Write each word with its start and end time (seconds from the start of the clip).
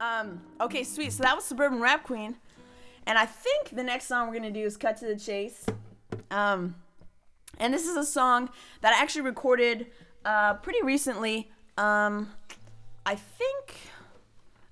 Um, 0.00 0.40
okay, 0.60 0.82
sweet. 0.82 1.12
So 1.12 1.22
that 1.22 1.36
was 1.36 1.44
Suburban 1.44 1.80
Rap 1.80 2.04
Queen. 2.04 2.36
And 3.06 3.18
I 3.18 3.26
think 3.26 3.70
the 3.70 3.82
next 3.82 4.06
song 4.06 4.26
we're 4.26 4.38
going 4.38 4.52
to 4.52 4.60
do 4.60 4.66
is 4.66 4.76
Cut 4.76 4.96
to 4.98 5.06
the 5.06 5.16
Chase. 5.16 5.66
Um, 6.30 6.76
and 7.58 7.74
this 7.74 7.86
is 7.86 7.96
a 7.96 8.04
song 8.04 8.48
that 8.80 8.94
I 8.94 9.02
actually 9.02 9.22
recorded 9.22 9.86
uh, 10.24 10.54
pretty 10.54 10.82
recently. 10.82 11.50
Um, 11.76 12.30
I 13.04 13.14
think. 13.14 13.76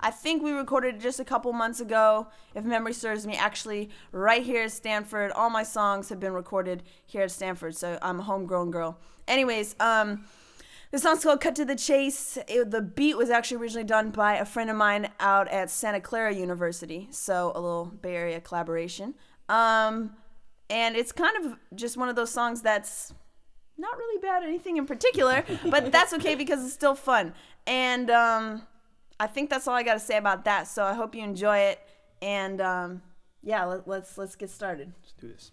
I 0.00 0.12
think 0.12 0.44
we 0.44 0.52
recorded 0.52 1.00
just 1.00 1.18
a 1.18 1.25
couple 1.25 1.52
months 1.52 1.80
ago, 1.80 2.29
if 2.54 2.64
memory 2.64 2.92
serves 2.92 3.26
me. 3.26 3.36
Actually, 3.36 3.90
right 4.12 4.45
here 4.45 4.62
at 4.62 4.70
Stanford, 4.70 5.32
all 5.32 5.50
my 5.50 5.64
songs 5.64 6.08
have 6.11 6.20
been 6.20 6.32
recorded 6.32 6.84
here 7.04 7.22
at 7.22 7.32
Stanford, 7.32 7.75
so 7.75 7.98
I'm 8.00 8.20
a 8.20 8.22
homegrown 8.22 8.70
girl. 8.70 9.00
Anyways, 9.26 9.75
um, 9.81 10.25
this 10.90 11.02
song's 11.02 11.22
called 11.22 11.40
Cut 11.40 11.54
to 11.56 11.64
the 11.64 11.76
Chase. 11.76 12.38
It, 12.48 12.70
the 12.70 12.80
beat 12.80 13.16
was 13.16 13.30
actually 13.30 13.58
originally 13.58 13.84
done 13.84 14.10
by 14.10 14.36
a 14.36 14.44
friend 14.44 14.70
of 14.70 14.76
mine 14.76 15.11
out 15.20 15.48
at 15.48 15.70
Santa 15.70 16.00
Clara 16.00 16.34
University, 16.34 17.08
so 17.11 17.52
a 17.54 17.61
little 17.61 17.86
Bay 17.86 18.16
Area 18.16 18.40
collaboration. 18.40 19.14
Um, 19.48 20.12
and 20.70 20.96
it's 20.96 21.12
kind 21.12 21.44
of 21.44 21.58
just 21.74 21.96
one 21.96 22.08
of 22.08 22.16
those 22.16 22.30
songs 22.30 22.62
that's 22.62 23.12
not 23.76 23.96
really 23.96 24.18
about 24.18 24.42
anything 24.42 24.76
in 24.76 24.86
particular, 24.86 25.44
but 25.70 25.92
that's 25.92 26.12
okay 26.14 26.34
because 26.34 26.64
it's 26.64 26.74
still 26.74 26.94
fun. 26.94 27.32
And 27.66 28.11
um, 28.11 28.62
I 29.20 29.26
think 29.26 29.50
that's 29.50 29.68
all 29.68 29.75
I 29.75 29.82
got 29.82 29.94
to 29.94 30.00
say 30.00 30.16
about 30.16 30.44
that. 30.44 30.68
So 30.68 30.84
I 30.84 30.94
hope 30.94 31.14
you 31.14 31.22
enjoy 31.22 31.58
it. 31.58 31.80
And 32.20 32.61
um, 32.61 33.02
yeah, 33.42 33.64
let, 33.64 33.86
let's 33.86 34.19
let's 34.19 34.34
get 34.34 34.50
started. 34.50 34.92
Let's 35.02 35.12
do 35.12 35.28
this. 35.28 35.52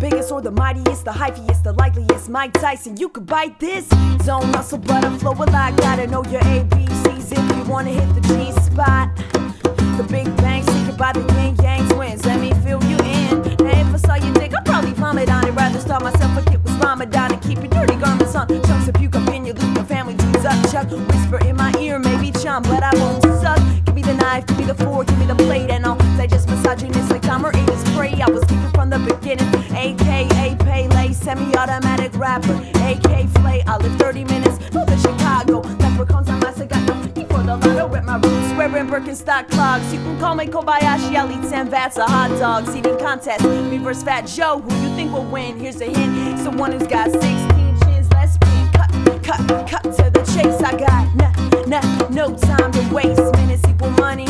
Biggest 0.00 0.30
or 0.32 0.40
the 0.40 0.50
mightiest, 0.50 1.04
the 1.04 1.12
hyphiest, 1.12 1.64
the 1.64 1.72
likeliest. 1.72 2.28
Mike 2.28 2.52
Tyson, 2.54 2.96
you 2.96 3.08
could 3.08 3.26
bite 3.26 3.58
this. 3.58 3.86
Don't 4.24 4.50
muscle, 4.52 4.78
but 4.78 5.04
I 5.04 5.16
flow 5.18 5.32
a 5.32 5.46
lot. 5.50 5.76
Gotta 5.76 6.06
know 6.06 6.24
your 6.24 6.42
ABCs 6.42 7.32
if 7.32 7.56
you 7.56 7.64
wanna 7.70 7.90
hit 7.90 8.08
the 8.14 8.22
G 8.28 8.52
spot. 8.62 9.14
The 9.96 10.04
Big 10.04 10.26
Bang, 10.36 10.47
Chuck, 20.78 20.90
whisper 21.08 21.38
in 21.44 21.56
my 21.56 21.74
ear, 21.80 21.98
maybe 21.98 22.30
chum, 22.30 22.62
but 22.62 22.84
I 22.84 22.92
won't 22.94 23.20
suck. 23.42 23.58
Give 23.84 23.96
me 23.96 24.02
the 24.02 24.14
knife, 24.14 24.46
give 24.46 24.58
me 24.58 24.64
the 24.64 24.74
fork, 24.74 25.08
give 25.08 25.18
me 25.18 25.26
the 25.26 25.34
plate, 25.34 25.70
and 25.70 25.84
I'll 25.84 25.96
digest 26.16 26.48
misogynist 26.48 27.10
like 27.10 27.24
or 27.24 27.50
Ava 27.56 27.76
Spray. 27.86 28.14
I 28.22 28.30
was 28.30 28.44
keeping 28.44 28.70
from 28.70 28.88
the 28.88 28.98
beginning. 29.00 29.48
AKA 29.74 30.54
Pele, 30.60 31.12
semi 31.12 31.52
automatic 31.56 32.16
rapper. 32.16 32.54
AK 32.76 33.28
Flay, 33.40 33.60
I 33.66 33.76
live 33.78 33.98
30 33.98 34.22
minutes 34.24 34.72
north 34.72 34.88
of 34.88 35.00
Chicago. 35.00 35.62
Leprechauns 35.80 36.28
on 36.28 36.38
my 36.38 36.52
cigar, 36.52 36.80
before 37.12 37.42
the 37.42 37.56
lotto 37.56 37.96
at 37.96 38.04
my 38.04 38.14
roots. 38.14 38.52
Wearing 38.56 38.86
Birkenstock 38.86 39.50
clogs. 39.50 39.92
You 39.92 39.98
can 39.98 40.16
call 40.20 40.36
me 40.36 40.46
Kobayashi, 40.46 41.16
I'll 41.16 41.28
eat 41.32 41.50
10 41.50 41.70
vats 41.70 41.98
of 41.98 42.08
hot 42.08 42.30
dogs. 42.38 42.76
Eating 42.76 42.98
contest, 42.98 43.44
me 43.44 43.78
versus 43.78 44.04
Fat 44.04 44.28
Joe. 44.28 44.60
Who 44.60 44.72
you 44.88 44.94
think 44.94 45.12
will 45.12 45.24
win? 45.24 45.58
Here's 45.58 45.80
a 45.80 45.86
hint. 45.86 46.38
Someone 46.38 46.70
who's 46.70 46.86
got 46.86 47.10
16 47.10 47.80
chins, 47.80 48.08
lesbian. 48.10 48.70
Cut, 48.70 48.92
cut, 49.24 49.68
cut 49.68 49.87
no 52.18 52.34
time 52.34 52.72
to 52.72 52.82
waste. 52.92 53.32
Minutes 53.36 53.62
equal 53.68 53.90
money. 53.90 54.26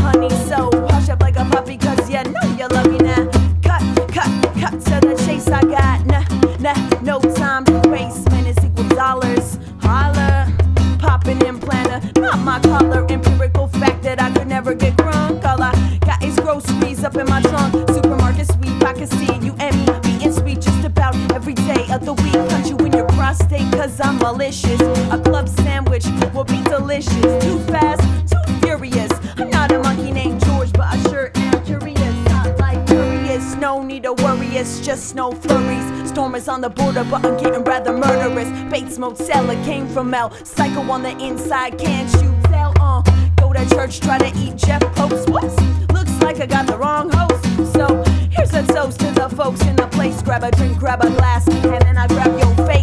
Honey, 0.00 0.30
so 0.48 0.70
hush 0.88 1.10
up 1.10 1.20
like 1.20 1.36
a 1.36 1.44
puppy, 1.44 1.76
cause 1.76 2.08
you 2.08 2.22
know 2.24 2.46
you 2.56 2.66
love 2.68 2.90
me 2.90 2.98
now. 2.98 3.28
Cut, 3.62 3.82
cut, 4.16 4.30
cut 4.58 4.72
to 4.86 4.96
the 5.06 5.14
chase. 5.26 5.46
I 5.48 5.60
got 5.60 6.06
nah, 6.06 6.24
nah, 6.58 7.00
no 7.02 7.20
time 7.20 7.66
to 7.66 7.82
waste. 7.90 8.30
Minutes 8.30 8.64
equal 8.64 8.88
dollars. 8.96 9.58
Holla, 9.82 10.50
popping 10.98 11.40
implanter, 11.40 12.00
not 12.18 12.38
my 12.38 12.60
color. 12.60 13.04
Empirical 13.10 13.68
fact 13.68 14.02
that 14.04 14.22
I 14.22 14.30
could 14.32 14.48
never 14.48 14.72
get 14.72 14.96
crunk. 14.96 15.44
All 15.44 15.62
I 15.62 15.98
got 16.06 16.24
is 16.24 16.40
groceries 16.40 17.04
up 17.04 17.14
in 17.16 17.26
my 17.26 17.42
trunk. 17.42 17.74
Supermarket 17.90 18.46
sweep, 18.52 18.82
I 18.82 18.94
can 18.94 19.06
see 19.06 19.34
you 19.46 19.54
and 19.58 19.76
me 19.76 19.92
being 20.02 20.32
sweet 20.32 20.62
just 20.62 20.82
about 20.82 21.14
every 21.34 21.54
day 21.54 21.84
of 21.90 22.06
the 22.06 22.14
week. 22.14 22.68
Your 22.70 22.87
prostate, 23.28 23.70
cause 23.72 24.00
I'm 24.00 24.16
malicious. 24.18 24.80
A 25.12 25.20
club 25.22 25.48
sandwich 25.48 26.06
will 26.32 26.44
be 26.44 26.62
delicious. 26.62 27.44
Too 27.44 27.58
fast, 27.72 28.02
too 28.32 28.52
furious. 28.60 29.12
I'm 29.36 29.50
not 29.50 29.70
a 29.70 29.78
monkey 29.80 30.10
named 30.12 30.42
George, 30.46 30.72
but 30.72 30.86
I 30.94 30.96
sure 31.10 31.30
am 31.34 31.62
curious. 31.66 32.14
Not 32.30 32.58
like 32.58 32.86
curious, 32.86 33.54
no 33.56 33.82
need 33.82 34.04
to 34.04 34.14
worry, 34.14 34.46
it's 34.56 34.80
just 34.80 35.14
no 35.14 35.32
flurries. 35.32 36.08
Storm 36.08 36.34
is 36.36 36.48
on 36.48 36.62
the 36.62 36.70
border, 36.70 37.04
but 37.04 37.22
I'm 37.26 37.36
getting 37.36 37.64
rather 37.64 37.92
murderous. 37.92 38.48
Bates 38.70 38.96
Motel, 38.98 39.50
it 39.50 39.62
came 39.62 39.86
from 39.88 40.08
Mel. 40.08 40.30
Psycho 40.44 40.80
on 40.90 41.02
the 41.02 41.14
inside, 41.18 41.76
can't 41.78 42.10
you 42.22 42.34
tell? 42.44 42.72
Uh, 42.80 43.02
go 43.36 43.52
to 43.52 43.68
church, 43.74 44.00
try 44.00 44.16
to 44.16 44.30
eat 44.38 44.56
Jeff 44.56 44.80
Post. 44.94 45.28
What? 45.28 45.44
Looks 45.92 46.16
like 46.22 46.40
I 46.40 46.46
got 46.46 46.66
the 46.66 46.78
wrong 46.78 47.10
host. 47.10 47.44
So 47.74 48.02
here's 48.30 48.54
a 48.54 48.62
toast 48.72 49.00
to 49.00 49.10
the 49.10 49.28
folks 49.28 49.60
in 49.66 49.76
the 49.76 49.86
place. 49.88 50.22
Grab 50.22 50.44
a 50.44 50.50
drink, 50.50 50.78
grab 50.78 51.04
a 51.04 51.10
glass, 51.10 51.46
and 51.46 51.82
then 51.82 51.98
I 51.98 52.06
grab 52.06 52.32
your 52.38 52.66
face. 52.66 52.77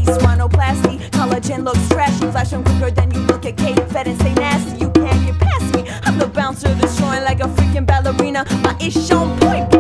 Collagen 1.46 1.64
looks 1.64 1.88
trashy. 1.90 2.18
Flash 2.18 2.32
Flash 2.32 2.54
'em 2.54 2.64
quicker 2.64 2.92
than 2.92 3.12
you 3.12 3.20
look 3.22 3.46
at 3.46 3.56
Kate 3.58 3.80
Fed 3.90 4.08
and 4.08 4.20
say 4.22 4.34
nasty. 4.34 4.78
You 4.80 4.90
can't 4.90 5.26
get 5.26 5.40
past 5.40 5.76
me. 5.76 5.86
I'm 6.04 6.18
the 6.18 6.28
bouncer 6.28 6.74
destroying 6.76 7.24
like 7.24 7.40
a 7.40 7.48
freaking 7.48 7.86
ballerina. 7.86 8.46
My 8.64 8.76
ish 8.80 9.12
on 9.12 9.38
point. 9.40 9.72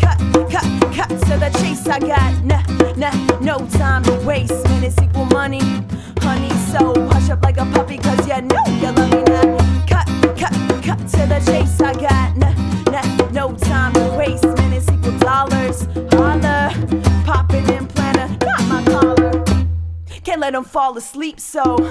Cut, 0.00 0.18
cut, 0.50 0.66
cut 0.92 1.08
to 1.08 1.38
the 1.38 1.50
chase. 1.60 1.86
I 1.86 2.00
got 2.00 2.44
nah, 2.44 2.62
nah, 2.96 3.12
no 3.40 3.58
time 3.78 4.02
to 4.04 4.14
waste. 4.26 4.68
Minutes 4.70 4.96
equal 5.02 5.26
money, 5.26 5.60
let 20.44 20.52
them 20.52 20.62
fall 20.62 20.94
asleep, 20.98 21.40
so 21.40 21.90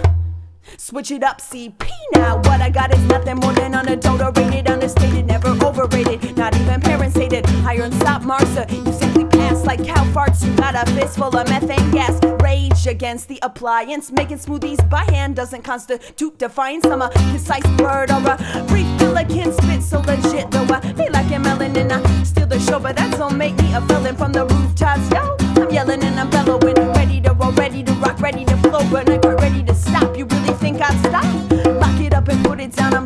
switch 0.78 1.10
it 1.10 1.24
up. 1.24 1.42
CP 1.42 1.90
now. 2.14 2.36
What 2.36 2.62
I 2.62 2.70
got 2.70 2.94
is 2.94 3.04
nothing 3.06 3.38
more 3.38 3.52
than 3.54 3.74
unadulterated, 3.74 4.70
understated, 4.70 5.26
never 5.26 5.50
overrated. 5.66 6.38
Not 6.38 6.56
even 6.58 6.80
parents 6.80 7.18
hated. 7.18 7.48
Higher 7.66 7.82
and 7.82 7.94
stop 7.96 8.22
Marsa. 8.22 8.70
Uh, 8.70 8.76
you 8.86 8.94
simply 8.94 9.26
pass 9.26 9.66
like 9.66 9.84
cow 9.84 10.04
farts. 10.14 10.46
You 10.46 10.56
got 10.56 10.76
a 10.76 10.86
fistful 10.92 11.36
of 11.36 11.50
methane 11.50 11.90
gas. 11.90 12.20
Rage 12.44 12.86
against 12.86 13.28
the 13.28 13.40
appliance. 13.42 14.12
Making 14.12 14.38
smoothies 14.38 14.88
by 14.88 15.04
hand 15.06 15.36
doesn't 15.36 15.64
constitute 15.64 16.38
defiance. 16.38 16.86
I'm 16.86 17.02
a 17.02 17.10
concise 17.10 17.66
bird 17.78 18.12
or 18.12 18.22
a 18.22 18.64
brief 18.68 18.86
pelican. 19.00 19.52
Spit 19.52 19.82
so 19.82 20.00
legit, 20.02 20.52
though 20.52 20.68
I 20.70 20.80
feel 20.94 21.12
like 21.12 21.32
a 21.32 21.40
melanin. 21.42 21.90
I 21.92 22.24
steal 22.24 22.46
the 22.46 22.60
show, 22.60 22.80
but 22.80 22.98
that 22.98 23.18
don't 23.18 23.36
make 23.36 23.58
me 23.58 23.74
a 23.74 23.82
felon 23.88 24.16
from 24.16 24.32
the 24.32 24.46
rooftops. 24.46 25.10
Yo, 25.10 25.33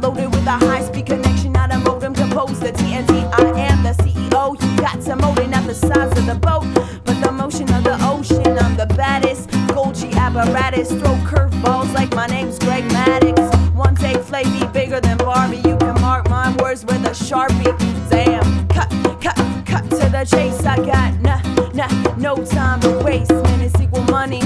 loaded 0.07 0.31
with 0.33 0.47
a 0.47 0.57
high 0.65 0.81
speed 0.81 1.05
connection, 1.05 1.51
not 1.51 1.73
a 1.73 1.79
modem. 1.79 2.13
Compose 2.13 2.59
the 2.59 2.71
TNT. 2.71 3.11
I 3.33 3.59
am 3.69 3.83
the 3.83 3.93
CEO. 4.03 4.61
You 4.61 4.77
got 4.77 5.01
to 5.01 5.15
molding 5.15 5.53
at 5.53 5.65
the 5.67 5.75
size 5.75 6.11
of 6.17 6.25
the 6.25 6.35
boat, 6.35 6.65
but 7.03 7.19
the 7.21 7.31
motion 7.31 7.71
of 7.73 7.83
the 7.83 7.97
ocean. 8.01 8.57
I'm 8.57 8.77
the 8.77 8.85
baddest. 8.95 9.49
Golgi 9.73 10.13
apparatus. 10.15 10.89
Throw 10.89 11.15
curveballs 11.29 11.93
like 11.93 12.13
my 12.15 12.27
name's 12.27 12.57
Greg 12.59 12.85
Maddux. 12.85 13.39
One 13.73 13.95
day, 13.95 14.15
Flavy 14.15 14.65
bigger 14.67 15.01
than 15.01 15.17
Barbie. 15.17 15.57
You 15.57 15.75
can 15.77 15.99
mark 16.01 16.29
my 16.29 16.55
words 16.61 16.85
with 16.85 17.03
a 17.05 17.13
sharpie. 17.25 17.73
Damn. 18.09 18.67
Cut, 18.69 18.89
cut, 19.21 19.37
cut 19.65 19.83
to 19.89 20.05
the 20.15 20.23
chase. 20.31 20.65
I 20.65 20.77
got 20.77 21.19
nah, 21.21 21.41
nah, 21.73 22.15
no 22.15 22.45
time 22.45 22.79
to 22.81 22.91
waste. 23.03 23.31
Minutes 23.31 23.79
equal 23.81 24.03
money. 24.03 24.41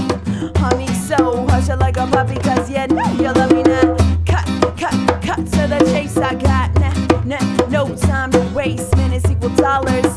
Honey, 0.58 0.88
so 1.10 1.46
hush 1.48 1.70
it 1.70 1.78
like 1.78 1.98
a 1.98 2.08
puppy, 2.08 2.36
cause 2.40 2.70
yeah, 2.70 2.88
you 3.18 3.32
know 3.34 3.41
dollars. 9.50 10.11